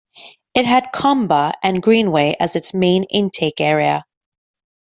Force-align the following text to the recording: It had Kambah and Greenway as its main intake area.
It 0.55 0.65
had 0.65 0.91
Kambah 0.91 1.51
and 1.61 1.79
Greenway 1.79 2.35
as 2.39 2.55
its 2.55 2.73
main 2.73 3.03
intake 3.03 3.61
area. 3.61 4.03